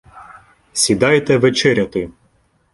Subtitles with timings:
[0.73, 2.09] Сідайте вечеряти.